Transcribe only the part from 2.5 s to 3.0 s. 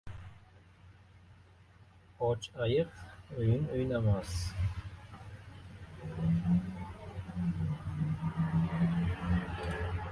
ayiq